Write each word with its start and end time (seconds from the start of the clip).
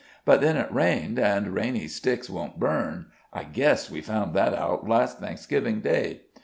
But 0.25 0.41
then 0.41 0.57
it 0.57 0.73
rained, 0.73 1.19
an' 1.19 1.53
rainy 1.53 1.87
sticks 1.87 2.27
won't 2.27 2.59
burn 2.59 3.11
I 3.31 3.43
guess 3.43 3.91
we 3.91 4.01
found 4.01 4.33
that 4.33 4.51
out 4.55 4.89
last 4.89 5.19
Thanksgivin' 5.21 5.81
Day. 5.83 6.21